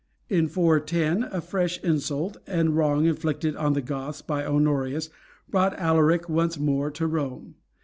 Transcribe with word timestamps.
In 0.29 0.47
410 0.47 1.25
a 1.31 1.41
fresh 1.41 1.79
insult 1.83 2.37
and 2.47 2.75
wrong 2.75 3.05
inflicted 3.05 3.55
on 3.55 3.73
the 3.73 3.83
Goths 3.83 4.23
by 4.23 4.43
Honorius 4.43 5.11
brought 5.47 5.77
Alaric 5.77 6.27
once 6.27 6.57
more 6.57 6.89
to 6.89 7.05
Rome. 7.05 7.53